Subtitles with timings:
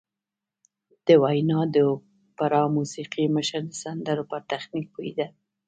[1.05, 5.27] د ویانا د اوپرا موسیقي مشر د سندرو پر تخنیک پوهېده